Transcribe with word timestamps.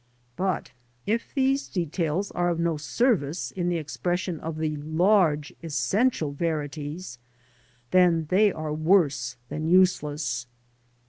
But 0.35 0.71
if 1.05 1.31
these 1.31 1.67
details 1.67 2.31
are 2.31 2.49
of 2.49 2.59
no 2.59 2.75
service 2.75 3.51
in 3.51 3.69
the 3.69 3.77
expression 3.77 4.39
of 4.39 4.57
the 4.57 4.75
large 4.77 5.53
essential 5.61 6.31
verities, 6.31 7.19
then 7.91 8.25
they 8.31 8.51
are 8.51 8.73
worse 8.73 9.35
than 9.49 9.67
useless. 9.67 10.47